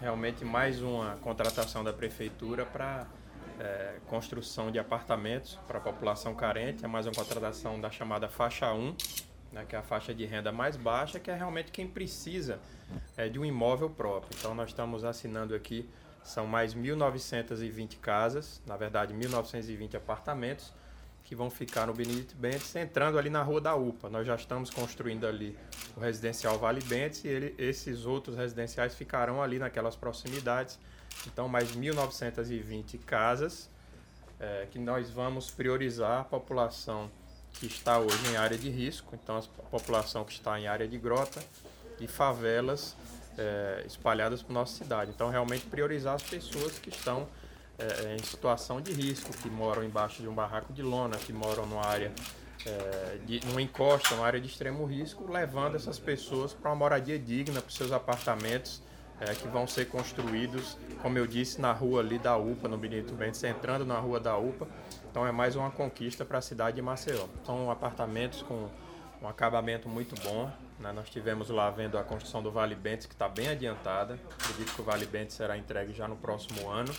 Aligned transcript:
realmente 0.00 0.44
mais 0.44 0.80
uma 0.80 1.16
contratação 1.16 1.84
da 1.84 1.92
prefeitura 1.92 2.64
para 2.64 3.06
é, 3.58 3.96
construção 4.06 4.70
de 4.70 4.78
apartamentos 4.78 5.58
para 5.68 5.78
a 5.78 5.80
população 5.80 6.34
carente, 6.34 6.84
é 6.84 6.88
mais 6.88 7.06
uma 7.06 7.14
contratação 7.14 7.78
da 7.78 7.90
chamada 7.90 8.28
faixa 8.28 8.72
1, 8.72 8.96
né, 9.52 9.64
que 9.68 9.76
é 9.76 9.78
a 9.78 9.82
faixa 9.82 10.14
de 10.14 10.24
renda 10.24 10.50
mais 10.50 10.76
baixa, 10.76 11.20
que 11.20 11.30
é 11.30 11.34
realmente 11.34 11.70
quem 11.70 11.86
precisa 11.86 12.58
é, 13.16 13.28
de 13.28 13.38
um 13.38 13.44
imóvel 13.44 13.90
próprio. 13.90 14.34
Então 14.38 14.54
nós 14.54 14.70
estamos 14.70 15.04
assinando 15.04 15.54
aqui, 15.54 15.86
são 16.24 16.46
mais 16.46 16.74
1.920 16.74 17.98
casas, 18.00 18.62
na 18.66 18.76
verdade 18.76 19.12
1.920 19.14 19.96
apartamentos, 19.96 20.72
que 21.24 21.34
vão 21.34 21.50
ficar 21.50 21.86
no 21.86 21.94
Benedito 21.94 22.34
Bentes, 22.36 22.74
entrando 22.74 23.18
ali 23.18 23.30
na 23.30 23.42
Rua 23.42 23.60
da 23.60 23.74
UPA. 23.74 24.08
Nós 24.08 24.26
já 24.26 24.34
estamos 24.34 24.70
construindo 24.70 25.26
ali 25.26 25.56
o 25.96 26.00
residencial 26.00 26.58
Vale 26.58 26.82
Bentes 26.82 27.24
e 27.24 27.28
ele, 27.28 27.54
esses 27.56 28.04
outros 28.04 28.36
residenciais 28.36 28.94
ficarão 28.94 29.42
ali 29.42 29.58
naquelas 29.58 29.94
proximidades. 29.94 30.78
Então, 31.26 31.48
mais 31.48 31.76
1.920 31.76 32.98
casas 33.06 33.68
é, 34.40 34.66
que 34.70 34.78
nós 34.78 35.10
vamos 35.10 35.50
priorizar 35.50 36.20
a 36.20 36.24
população 36.24 37.10
que 37.52 37.66
está 37.66 37.98
hoje 37.98 38.32
em 38.32 38.36
área 38.36 38.56
de 38.56 38.70
risco, 38.70 39.14
então 39.14 39.36
a 39.36 39.42
população 39.70 40.24
que 40.24 40.32
está 40.32 40.58
em 40.58 40.66
área 40.66 40.88
de 40.88 40.96
grota 40.96 41.42
e 42.00 42.06
favelas 42.06 42.96
é, 43.36 43.84
espalhadas 43.86 44.42
por 44.42 44.52
nossa 44.52 44.76
cidade. 44.76 45.10
Então, 45.14 45.28
realmente 45.28 45.66
priorizar 45.66 46.14
as 46.14 46.22
pessoas 46.22 46.78
que 46.78 46.88
estão 46.88 47.28
é, 47.80 48.12
é, 48.12 48.16
em 48.16 48.22
situação 48.22 48.80
de 48.80 48.92
risco, 48.92 49.32
que 49.32 49.48
moram 49.48 49.82
embaixo 49.82 50.20
de 50.20 50.28
um 50.28 50.34
barraco 50.34 50.72
de 50.72 50.82
lona, 50.82 51.16
que 51.16 51.32
moram 51.32 51.64
numa 51.64 51.86
área, 51.86 52.12
é, 52.66 53.18
de, 53.24 53.40
numa 53.46 53.62
encosta, 53.62 54.14
numa 54.14 54.26
área 54.26 54.38
de 54.38 54.46
extremo 54.46 54.84
risco, 54.84 55.30
levando 55.30 55.76
essas 55.76 55.98
pessoas 55.98 56.52
para 56.52 56.70
uma 56.70 56.76
moradia 56.76 57.18
digna, 57.18 57.62
para 57.62 57.70
seus 57.70 57.90
apartamentos 57.90 58.82
é, 59.20 59.34
que 59.34 59.48
vão 59.48 59.66
ser 59.66 59.86
construídos, 59.86 60.76
como 61.02 61.18
eu 61.18 61.26
disse, 61.26 61.60
na 61.60 61.72
rua 61.72 62.00
ali 62.00 62.18
da 62.18 62.36
UPA, 62.36 62.68
no 62.68 62.78
Benito 62.78 63.14
Bentes, 63.14 63.42
entrando 63.44 63.84
na 63.84 63.98
rua 63.98 64.18
da 64.18 64.36
UPA. 64.36 64.66
Então 65.10 65.26
é 65.26 65.32
mais 65.32 65.56
uma 65.56 65.70
conquista 65.70 66.24
para 66.24 66.38
a 66.38 66.42
cidade 66.42 66.76
de 66.76 66.82
Maceió. 66.82 67.26
São 67.44 67.70
apartamentos 67.70 68.42
com 68.42 68.68
um 69.22 69.28
acabamento 69.28 69.88
muito 69.88 70.14
bom. 70.22 70.50
Né? 70.78 70.92
Nós 70.92 71.10
tivemos 71.10 71.50
lá 71.50 71.70
vendo 71.70 71.98
a 71.98 72.02
construção 72.02 72.42
do 72.42 72.50
Vale 72.50 72.74
Bentes, 72.74 73.06
que 73.06 73.14
está 73.14 73.28
bem 73.28 73.48
adiantada. 73.48 74.18
Acredito 74.38 74.74
que 74.74 74.80
o 74.80 74.84
Vale 74.84 75.04
Bentes 75.04 75.36
será 75.36 75.56
entregue 75.58 75.92
já 75.92 76.08
no 76.08 76.16
próximo 76.16 76.68
ano. 76.70 76.92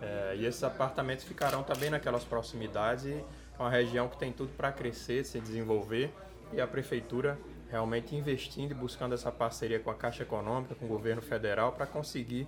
É, 0.00 0.36
e 0.36 0.46
esses 0.46 0.62
apartamentos 0.62 1.24
ficarão 1.24 1.62
também 1.62 1.90
naquelas 1.90 2.24
proximidades 2.24 3.04
e 3.04 3.12
é 3.12 3.62
uma 3.62 3.70
região 3.70 4.08
que 4.08 4.16
tem 4.16 4.32
tudo 4.32 4.50
para 4.56 4.70
crescer, 4.70 5.24
se 5.24 5.40
desenvolver 5.40 6.12
e 6.52 6.60
a 6.60 6.66
prefeitura 6.66 7.38
realmente 7.70 8.14
investindo 8.14 8.70
e 8.70 8.74
buscando 8.74 9.14
essa 9.14 9.30
parceria 9.30 9.78
com 9.78 9.90
a 9.90 9.94
Caixa 9.94 10.22
Econômica, 10.22 10.74
com 10.74 10.86
o 10.86 10.88
governo 10.88 11.20
federal 11.20 11.72
para 11.72 11.84
conseguir 11.86 12.46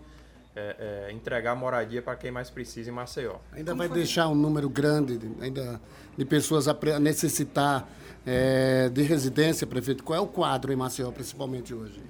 é, 0.57 1.07
é, 1.09 1.13
entregar 1.13 1.55
moradia 1.55 2.03
para 2.03 2.17
quem 2.17 2.31
mais 2.31 2.51
precisa 2.51 2.91
em 2.91 2.93
Maceió. 2.93 3.37
Ainda 3.53 3.75
vai 3.75 3.89
deixar 3.89 4.29
um 4.29 4.35
número 4.35 4.69
grande 4.69 5.19
de, 5.19 5.31
ainda 5.41 5.81
de 6.17 6.25
pessoas 6.25 6.67
a 6.69 6.77
necessitar 6.99 7.89
é, 8.27 8.89
de 8.89 9.03
residência, 9.03 9.67
prefeito? 9.67 10.03
Qual 10.03 10.19
é 10.19 10.21
o 10.21 10.27
quadro 10.27 10.73
em 10.73 10.77
Maceió, 10.77 11.11
principalmente 11.11 11.75
hoje? 11.75 12.01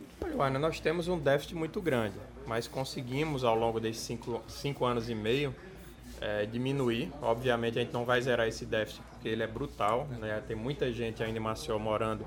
Olha, 0.41 0.59
nós 0.59 0.81
temos 0.81 1.07
um 1.09 1.19
déficit 1.19 1.55
muito 1.55 1.81
grande 1.81 2.15
mas 2.51 2.67
conseguimos 2.67 3.45
ao 3.45 3.55
longo 3.55 3.79
desses 3.79 4.03
cinco, 4.03 4.43
cinco 4.49 4.85
anos 4.85 5.09
e 5.09 5.15
meio 5.15 5.55
é, 6.21 6.45
diminuir. 6.47 7.13
Obviamente 7.23 7.79
a 7.79 7.83
gente 7.83 7.93
não 7.93 8.05
vai 8.05 8.21
zerar 8.21 8.49
esse 8.49 8.67
déficit 8.67 9.01
porque 9.09 9.29
ele 9.29 9.45
é 9.45 9.47
brutal, 9.47 10.09
né? 10.19 10.43
tem 10.49 10.57
muita 10.57 10.93
gente 10.93 11.23
ainda 11.23 11.39
em 11.39 11.41
Maceió 11.41 11.79
morando 11.79 12.27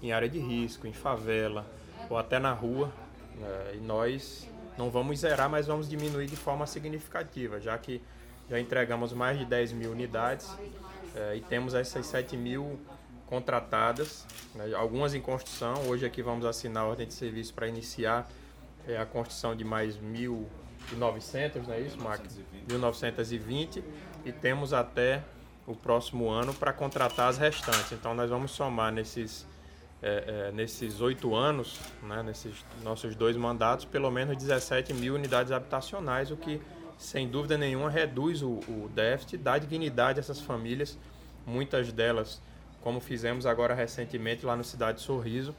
em 0.00 0.12
área 0.12 0.28
de 0.28 0.38
risco, 0.38 0.86
em 0.86 0.92
favela 0.92 1.66
ou 2.08 2.16
até 2.16 2.38
na 2.38 2.52
rua, 2.52 2.92
né? 3.34 3.72
e 3.74 3.78
nós 3.78 4.48
não 4.78 4.90
vamos 4.90 5.18
zerar, 5.18 5.50
mas 5.50 5.66
vamos 5.66 5.88
diminuir 5.88 6.26
de 6.26 6.36
forma 6.36 6.68
significativa, 6.68 7.60
já 7.60 7.76
que 7.76 8.00
já 8.48 8.60
entregamos 8.60 9.12
mais 9.12 9.36
de 9.40 9.44
10 9.44 9.72
mil 9.72 9.90
unidades 9.90 10.48
é, 11.16 11.34
e 11.34 11.40
temos 11.40 11.74
essas 11.74 12.06
7 12.06 12.36
mil 12.36 12.78
contratadas, 13.34 14.24
né? 14.54 14.72
algumas 14.74 15.12
em 15.12 15.20
construção. 15.20 15.88
Hoje 15.88 16.06
aqui 16.06 16.22
vamos 16.22 16.46
assinar 16.46 16.84
a 16.84 16.86
ordem 16.86 17.04
de 17.04 17.14
serviço 17.14 17.52
para 17.52 17.66
iniciar 17.66 18.30
é 18.86 18.96
a 18.96 19.04
construção 19.04 19.56
de 19.56 19.64
mais 19.64 19.96
1.900, 19.96 21.66
não 21.66 21.74
é 21.74 21.80
isso, 21.80 22.00
Mark? 22.00 22.22
1920 22.68 23.82
e 24.24 24.30
temos 24.30 24.72
até 24.72 25.22
o 25.66 25.74
próximo 25.74 26.30
ano 26.30 26.54
para 26.54 26.72
contratar 26.72 27.28
as 27.28 27.36
restantes. 27.36 27.90
Então 27.90 28.14
nós 28.14 28.30
vamos 28.30 28.52
somar 28.52 28.92
nesses 28.92 29.44
é, 30.00 30.24
é, 30.26 30.52
nesses 30.52 31.00
oito 31.00 31.34
anos, 31.34 31.80
né, 32.02 32.22
nesses 32.22 32.64
nossos 32.84 33.16
dois 33.16 33.36
mandatos, 33.36 33.84
pelo 33.86 34.10
menos 34.10 34.36
17 34.36 34.92
mil 34.92 35.14
unidades 35.14 35.50
habitacionais, 35.50 36.30
o 36.30 36.36
que 36.36 36.60
sem 36.98 37.26
dúvida 37.26 37.56
nenhuma 37.56 37.90
reduz 37.90 38.42
o, 38.42 38.60
o 38.68 38.90
déficit, 38.94 39.38
dá 39.38 39.56
dignidade 39.58 40.18
a 40.18 40.20
essas 40.20 40.40
famílias, 40.40 40.98
muitas 41.46 41.90
delas, 41.90 42.40
como 42.84 43.00
fizemos 43.00 43.46
agora 43.46 43.72
recentemente 43.72 44.44
lá 44.44 44.54
no 44.54 44.62
Cidade 44.62 45.00
Sorriso, 45.00 45.56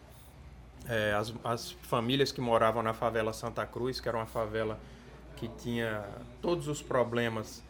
é, 0.87 1.11
as, 1.13 1.33
as 1.43 1.71
famílias 1.71 2.31
que 2.31 2.39
moravam 2.39 2.83
na 2.83 2.93
favela 2.93 3.33
Santa 3.33 3.65
Cruz, 3.65 3.99
que 3.99 4.07
era 4.07 4.15
uma 4.15 4.27
favela 4.27 4.79
que 5.35 5.47
tinha 5.47 6.05
todos 6.39 6.67
os 6.67 6.83
problemas 6.83 7.63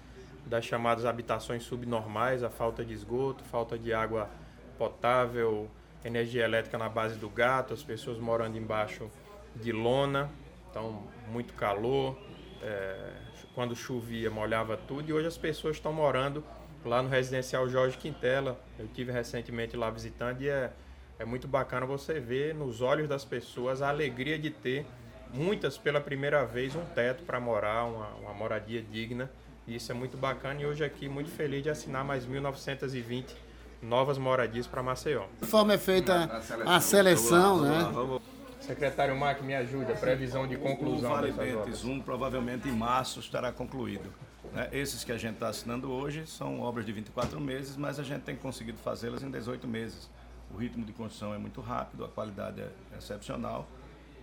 das 0.46 0.66
chamadas 0.66 1.06
habitações 1.06 1.64
subnormais, 1.64 2.44
a 2.44 2.50
falta 2.50 2.84
de 2.84 2.94
esgoto, 2.94 3.46
falta 3.46 3.80
de 3.80 3.94
água 3.94 4.30
potável, 4.78 5.72
energia 6.04 6.44
elétrica 6.44 6.78
na 6.78 6.90
base 6.90 7.16
do 7.16 7.30
gato, 7.30 7.74
as 7.74 7.82
pessoas 7.82 8.20
morando 8.20 8.58
embaixo 8.58 9.10
de 9.56 9.72
lona, 9.72 10.30
então 10.70 11.02
muito 11.32 11.54
calor, 11.54 12.18
é, 12.62 13.14
quando 13.54 13.74
chovia 13.74 14.30
molhava 14.30 14.76
tudo 14.76 15.10
e 15.10 15.14
hoje 15.14 15.28
as 15.28 15.38
pessoas 15.38 15.78
estão 15.78 15.94
morando 15.94 16.44
lá 16.88 17.02
no 17.02 17.10
residencial 17.10 17.68
Jorge 17.68 17.98
Quintela. 17.98 18.60
Eu 18.80 18.88
tive 18.88 19.12
recentemente 19.12 19.76
lá 19.76 19.90
visitando 19.90 20.42
e 20.42 20.50
é 20.50 20.72
é 21.18 21.24
muito 21.24 21.48
bacana 21.48 21.86
você 21.86 22.20
ver 22.20 22.54
nos 22.54 22.82
olhos 22.82 23.08
das 23.08 23.24
pessoas 23.24 23.82
a 23.82 23.90
alegria 23.90 24.38
de 24.38 24.50
ter, 24.50 24.86
muitas 25.34 25.78
pela 25.78 26.02
primeira 26.02 26.46
vez, 26.46 26.76
um 26.76 26.84
teto 26.94 27.24
para 27.24 27.40
morar, 27.40 27.86
uma, 27.86 28.08
uma 28.16 28.34
moradia 28.34 28.82
digna. 28.82 29.32
E 29.66 29.76
isso 29.76 29.92
é 29.92 29.96
muito 29.96 30.18
bacana 30.18 30.62
e 30.62 30.66
hoje 30.66 30.84
aqui 30.84 31.08
muito 31.08 31.32
feliz 31.32 31.64
de 31.64 31.70
assinar 31.70 32.04
mais 32.04 32.26
1920 32.26 33.36
novas 33.82 34.18
moradias 34.18 34.68
para 34.68 34.84
Maceió. 34.84 35.26
De 35.42 35.48
forma 35.48 35.74
é 35.74 35.78
feita 35.78 36.26
a 36.66 36.80
seleção, 36.80 37.62
né? 37.62 38.20
Secretário 38.60 39.16
Mac, 39.16 39.42
me 39.42 39.56
ajude, 39.56 39.92
a 39.92 39.96
previsão 39.96 40.48
de 40.48 40.58
conclusão. 40.58 41.12
O 41.12 41.16
Vale 41.16 41.32
Bentes 41.32 41.84
1 41.84 42.02
provavelmente 42.02 42.68
em 42.68 42.72
março 42.72 43.20
estará 43.20 43.52
concluído. 43.52 44.12
Né? 44.56 44.70
Esses 44.72 45.04
que 45.04 45.12
a 45.12 45.18
gente 45.18 45.36
está 45.36 45.50
assinando 45.50 45.92
hoje 45.92 46.26
são 46.26 46.62
obras 46.62 46.86
de 46.86 46.92
24 46.92 47.40
meses, 47.40 47.76
mas 47.76 48.00
a 48.00 48.04
gente 48.04 48.22
tem 48.22 48.36
conseguido 48.36 48.78
fazê-las 48.78 49.22
em 49.22 49.30
18 49.30 49.68
meses. 49.68 50.10
O 50.54 50.58
ritmo 50.58 50.86
de 50.86 50.94
construção 50.94 51.34
é 51.34 51.38
muito 51.38 51.60
rápido, 51.60 52.06
a 52.06 52.08
qualidade 52.08 52.62
é 52.62 52.70
excepcional 52.98 53.68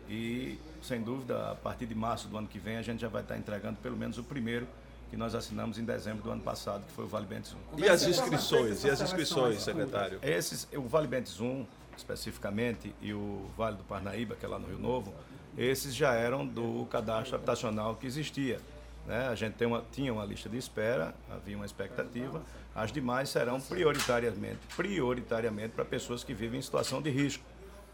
e, 0.09 0.59
sem 0.83 1.01
dúvida, 1.01 1.53
a 1.53 1.55
partir 1.55 1.87
de 1.87 1.95
março 1.95 2.29
do 2.29 2.37
ano 2.37 2.47
que 2.47 2.59
vem, 2.59 2.77
a 2.77 2.83
gente 2.83 3.01
já 3.01 3.09
vai 3.09 3.23
estar 3.23 3.37
entregando 3.37 3.79
pelo 3.81 3.97
menos 3.97 4.19
o 4.19 4.25
primeiro 4.25 4.67
que 5.11 5.17
nós 5.17 5.35
assinamos 5.35 5.79
em 5.79 5.85
dezembro 5.85 6.23
do 6.23 6.31
ano 6.31 6.43
passado, 6.43 6.85
que 6.87 6.93
foi 6.93 7.05
o 7.05 7.09
Vale 7.09 7.27
Bentes 7.27 7.55
1. 7.77 7.79
E 7.79 7.89
as 7.89 8.03
inscrições? 8.03 8.85
E 8.85 8.91
as 8.91 9.01
inscrições, 9.01 9.63
secretário? 9.63 10.19
Esses, 10.23 10.67
o 10.75 10.83
Vale 10.83 11.07
Bentes 11.07 11.39
1, 11.39 11.67
especificamente, 11.97 12.95
e 13.01 13.13
o 13.13 13.47
Vale 13.57 13.77
do 13.77 13.85
Parnaíba, 13.85 14.35
que 14.35 14.45
é 14.45 14.49
lá 14.49 14.59
no 14.59 14.67
Rio 14.67 14.79
Novo, 14.79 15.13
esses 15.57 15.95
já 15.95 16.15
eram 16.15 16.47
do 16.47 16.87
cadastro 16.91 17.37
habitacional 17.37 17.95
que 17.95 18.07
existia. 18.07 18.59
Né? 19.07 19.29
A 19.29 19.35
gente 19.35 19.65
uma, 19.65 19.85
tinha 19.93 20.13
uma 20.13 20.25
lista 20.25 20.49
de 20.49 20.57
espera, 20.57 21.15
havia 21.31 21.57
uma 21.57 21.67
expectativa. 21.67 22.43
As 22.75 22.93
demais 22.93 23.29
serão 23.29 23.61
prioritariamente, 23.61 24.61
prioritariamente 24.77 25.71
para 25.75 25.85
pessoas 25.85 26.25
que 26.25 26.33
vivem 26.33 26.59
em 26.59 26.63
situação 26.63 27.03
de 27.03 27.11
risco 27.11 27.45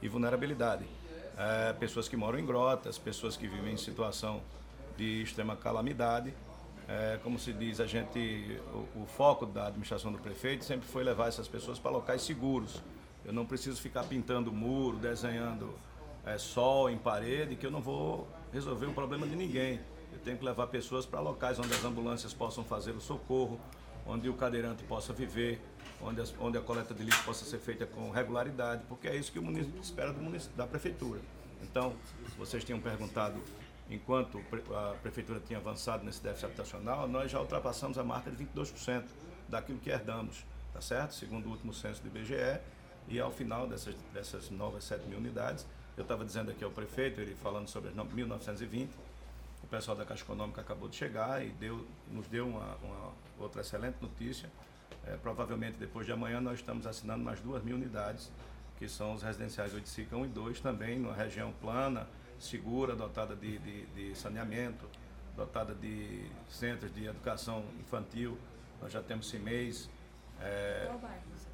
e 0.01 0.09
vulnerabilidade. 0.09 0.85
É, 1.37 1.73
pessoas 1.73 2.09
que 2.09 2.17
moram 2.17 2.39
em 2.39 2.45
grotas, 2.45 2.99
pessoas 2.99 3.37
que 3.37 3.47
vivem 3.47 3.75
em 3.75 3.77
situação 3.77 4.43
de 4.97 5.23
extrema 5.23 5.57
calamidade. 5.57 6.35
É, 6.89 7.19
como 7.23 7.39
se 7.39 7.53
diz, 7.53 7.81
a 7.81 7.87
gente, 7.87 8.61
o, 8.73 9.03
o, 9.03 9.07
foco 9.07 9.45
da 9.45 9.67
administração 9.67 10.11
do 10.11 10.19
prefeito 10.19 10.65
sempre 10.65 10.89
foi 10.89 11.05
levar 11.05 11.29
essas 11.29 11.47
pessoas 11.47 11.79
para 11.79 11.91
locais 11.91 12.23
seguros. 12.23 12.83
Eu 13.25 13.33
não 13.33 13.45
preciso 13.45 13.81
ficar 13.81 14.05
pintando 14.05 14.51
muro, 14.51 14.97
desenhando 14.97 15.75
é, 16.25 16.39
sol 16.39 16.89
em 16.89 16.97
parede, 16.97 17.57
que 17.57 17.67
eu 17.67 17.71
não 17.71 17.81
vou 17.81 18.27
resolver 18.53 18.87
o 18.87 18.93
problema 18.93 19.27
de 19.27 19.37
ninguém. 19.37 19.81
Eu 20.19 20.25
tenho 20.25 20.37
que 20.37 20.45
levar 20.45 20.67
pessoas 20.67 21.07
para 21.07 21.21
locais 21.21 21.59
onde 21.59 21.73
as 21.73 21.85
ambulâncias 21.85 22.35
possam 22.35 22.65
fazer 22.65 22.91
o 22.91 23.01
socorro, 23.01 23.61
onde 24.05 24.29
o 24.29 24.35
cadeirante 24.35 24.83
possa 24.83 25.13
viver, 25.13 25.61
onde, 26.03 26.21
as, 26.21 26.35
onde 26.41 26.59
a 26.59 26.61
coleta 26.61 26.93
de 26.93 27.05
lixo 27.05 27.23
possa 27.25 27.45
ser 27.45 27.59
feita 27.59 27.87
com 27.87 28.11
regularidade, 28.11 28.83
porque 28.89 29.07
é 29.07 29.15
isso 29.15 29.31
que 29.31 29.39
o 29.39 29.43
município 29.43 29.81
espera 29.81 30.13
do 30.13 30.57
da 30.57 30.67
prefeitura. 30.67 31.21
Então, 31.63 31.95
vocês 32.37 32.65
tinham 32.65 32.81
perguntado 32.81 33.41
enquanto 33.89 34.43
a 34.75 34.97
prefeitura 35.01 35.41
tinha 35.41 35.59
avançado 35.61 36.05
nesse 36.05 36.21
déficit 36.21 36.47
habitacional, 36.47 37.07
nós 37.09 37.31
já 37.31 37.41
ultrapassamos 37.41 37.97
a 37.97 38.03
marca 38.03 38.31
de 38.31 38.45
22% 38.45 39.05
daquilo 39.49 39.79
que 39.79 39.89
herdamos, 39.89 40.45
tá 40.73 40.81
certo? 40.81 41.15
Segundo 41.15 41.47
o 41.47 41.51
último 41.51 41.73
censo 41.73 42.03
do 42.03 42.09
IBGE, 42.09 42.61
e 43.09 43.19
ao 43.19 43.31
final 43.31 43.67
dessas, 43.67 43.95
dessas 44.13 44.51
novas 44.51 44.85
7 44.85 45.07
mil 45.07 45.19
unidades, 45.19 45.65
eu 45.97 46.03
estava 46.03 46.25
dizendo 46.25 46.51
aqui 46.51 46.63
ao 46.63 46.71
prefeito, 46.71 47.21
ele 47.21 47.35
falando 47.37 47.69
sobre 47.69 47.91
as 47.91 47.95
1920, 47.95 48.91
O 49.69 49.71
pessoal 49.71 49.95
da 49.95 50.07
Caixa 50.07 50.25
Econômica 50.25 50.63
acabou 50.63 50.89
de 50.89 50.97
chegar 50.97 51.45
e 51.45 51.51
deu, 51.51 51.87
nos 52.11 52.27
deu 52.27 52.49
uma, 52.49 52.77
uma 52.77 53.13
outra 53.39 53.61
excelente 53.61 53.99
notícia. 54.01 54.51
É, 55.07 55.15
provavelmente 55.19 55.77
depois 55.77 56.07
de 56.07 56.13
amanhã 56.13 56.41
nós 56.41 56.61
estamos 56.61 56.87
assinando 56.87 57.23
mais 57.23 57.39
duas 57.41 57.63
mil 57.63 57.77
unidades, 57.77 58.33
que 58.79 58.89
são 58.89 59.13
os 59.13 59.23
residenciais 59.23 59.75
Oiticica 59.75 60.17
1 60.17 60.25
e 60.25 60.29
2, 60.29 60.61
também 60.61 60.99
numa 60.99 61.13
região 61.13 61.53
plana, 61.61 62.09
segura, 62.39 62.97
dotada 62.97 63.37
de, 63.37 63.59
de, 63.59 63.85
de 63.89 64.19
saneamento, 64.19 64.89
dotada 65.37 65.75
de 65.75 66.25
centros 66.49 66.91
de 66.95 67.05
educação 67.05 67.63
infantil. 67.79 68.39
Nós 68.81 68.91
já 68.91 69.03
temos 69.03 69.29
CIMEIs. 69.29 69.91
É, 70.41 70.91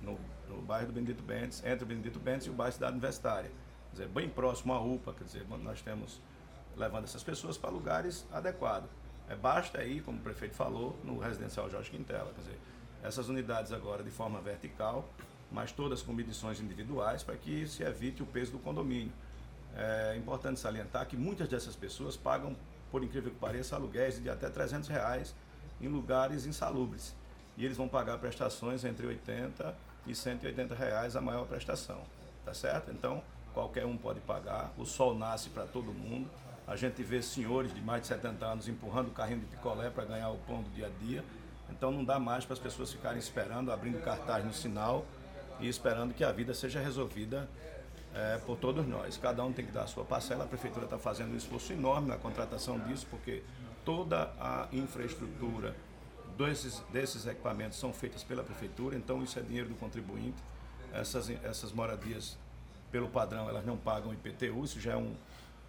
no, 0.01 0.21
no 0.49 0.63
bairro 0.63 0.87
do 0.87 0.93
Benedito 0.93 1.23
Bentes, 1.23 1.65
entre 1.65 1.83
o 1.83 1.87
Benedito 1.87 2.21
Bentes 2.21 2.47
e 2.47 2.51
o 2.51 2.53
bairro 2.53 2.75
Cidade 2.75 2.93
Universitária. 2.93 3.51
Quer 3.91 3.93
dizer, 3.93 4.09
bem 4.09 4.29
próximo 4.29 4.73
à 4.73 4.81
UPA, 4.81 5.15
quer 5.15 5.25
dizer, 5.25 5.45
nós 5.49 5.83
temos 5.83 6.21
levando 6.77 7.05
essas 7.05 7.23
pessoas 7.23 7.57
para 7.57 7.71
lugares 7.71 8.27
adequados. 8.33 8.89
É, 9.29 9.35
basta 9.35 9.79
aí, 9.79 10.01
como 10.01 10.19
o 10.19 10.21
prefeito 10.21 10.55
falou, 10.55 10.99
no 11.03 11.19
residencial 11.19 11.71
Jorge 11.71 11.91
Quintela, 11.91 12.31
quer 12.35 12.41
dizer, 12.41 12.59
essas 13.03 13.29
unidades 13.29 13.73
agora 13.73 14.03
de 14.03 14.11
forma 14.11 14.41
vertical, 14.41 15.09
mas 15.51 15.73
todas 15.73 16.03
com 16.03 16.13
medições 16.13 16.61
individuais 16.61 17.23
para 17.23 17.37
que 17.37 17.67
se 17.67 17.83
evite 17.83 18.23
o 18.23 18.27
peso 18.27 18.53
do 18.53 18.59
condomínio. 18.59 19.13
É 19.77 20.17
importante 20.17 20.61
salientar 20.61 21.07
que 21.07 21.17
muitas 21.17 21.49
dessas 21.49 21.75
pessoas 21.75 22.17
pagam, 22.17 22.57
por 22.91 23.03
incrível 23.03 23.31
que 23.31 23.39
pareça, 23.39 23.77
aluguéis 23.77 24.23
de 24.23 24.31
até 24.31 24.49
300 24.49 24.89
reais 24.89 25.35
em 25.81 25.89
lugares 25.89 26.47
insalubres. 26.47 27.15
E 27.57 27.65
eles 27.65 27.77
vão 27.77 27.89
pagar 27.89 28.19
prestações 28.19 28.85
entre 28.85 29.07
80 29.07 29.75
e 30.07 30.15
180 30.15 30.75
reais 30.75 31.17
a 31.17 31.21
maior 31.21 31.47
prestação. 31.47 32.01
Tá 32.45 32.53
certo? 32.53 32.91
Então, 32.91 33.23
qualquer 33.53 33.87
um 33.87 33.97
pode 33.97 34.21
pagar. 34.21 34.73
O 34.77 34.85
sol 34.85 35.17
nasce 35.17 35.51
para 35.51 35.65
todo 35.65 35.93
mundo. 35.93 36.29
A 36.67 36.77
gente 36.77 37.03
vê 37.03 37.21
senhores 37.21 37.75
de 37.75 37.81
mais 37.81 38.03
de 38.03 38.09
70 38.09 38.45
anos 38.45 38.69
empurrando 38.69 39.09
o 39.09 39.11
carrinho 39.11 39.41
de 39.41 39.47
picolé 39.47 39.91
para 39.91 40.05
ganhar 40.05 40.31
o 40.31 40.39
pão 40.39 40.63
do 40.63 40.71
dia 40.71 40.87
a 40.87 41.05
dia. 41.05 41.25
Então 41.71 41.91
não 41.91 42.05
dá 42.05 42.19
mais 42.19 42.45
para 42.45 42.55
as 42.55 42.59
pessoas 42.59 42.91
ficarem 42.91 43.19
esperando, 43.19 43.71
abrindo 43.71 44.03
cartaz 44.03 44.45
no 44.45 44.53
sinal 44.53 45.05
e 45.61 45.69
esperando 45.69 46.15
que 46.15 46.25
a 46.25 46.33
vida 46.33 46.55
seja 46.55 46.81
resolvida 46.81 47.49
é, 48.15 48.39
por 48.39 48.57
todos 48.57 48.87
nós. 48.87 49.19
Cada 49.19 49.45
um 49.45 49.53
tem 49.53 49.67
que 49.67 49.73
dar 49.73 49.83
a 49.83 49.87
sua 49.87 50.05
parcela. 50.05 50.45
A 50.45 50.47
prefeitura 50.47 50.87
está 50.87 50.99
fazendo 50.99 51.35
um 51.35 51.37
esforço 51.37 51.73
enorme 51.73 52.09
na 52.09 52.17
contratação 52.17 52.79
disso, 52.79 53.07
porque 53.11 53.43
toda 53.85 54.33
a 54.41 54.67
infraestrutura 54.73 55.77
desses, 56.39 56.81
desses 56.91 57.27
equipamentos 57.27 57.79
são 57.79 57.93
feitas 57.93 58.23
pela 58.23 58.43
prefeitura, 58.43 58.97
então 58.97 59.23
isso 59.23 59.39
é 59.39 59.43
dinheiro 59.43 59.69
do 59.69 59.75
contribuinte. 59.75 60.43
Essas, 60.93 61.29
essas 61.29 61.73
moradias, 61.73 62.39
pelo 62.91 63.09
padrão, 63.09 63.49
elas 63.49 63.67
não 63.67 63.77
pagam 63.77 64.15
IPTU, 64.15 64.65
isso 64.65 64.81
já 64.81 64.93
é 64.93 64.97
um, 64.97 65.15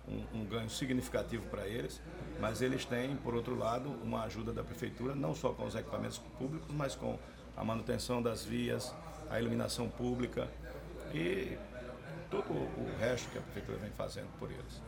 um, 0.08 0.40
um 0.40 0.46
ganho 0.46 0.70
significativo 0.70 1.48
para 1.48 1.68
eles, 1.68 2.02
mas 2.40 2.62
eles 2.62 2.86
têm, 2.86 3.16
por 3.16 3.34
outro 3.34 3.56
lado, 3.58 3.90
uma 4.04 4.24
ajuda 4.24 4.52
da 4.52 4.64
prefeitura, 4.64 5.16
não 5.16 5.34
só 5.34 5.50
com 5.54 5.66
os 5.66 5.76
equipamentos 5.76 6.18
públicos, 6.38 6.68
mas 6.74 6.96
com 6.96 7.18
a 7.56 7.64
manutenção 7.64 8.22
das 8.22 8.44
vias, 8.44 8.94
a 9.30 9.40
iluminação 9.40 9.90
pública 9.90 10.50
e 11.14 11.58
todo 12.30 12.52
o 12.52 12.98
resto 13.00 13.30
que 13.32 13.38
a 13.38 13.42
prefeitura 13.42 13.78
vem 13.78 13.92
fazendo 13.92 14.28
por 14.38 14.52
eles. 14.52 14.82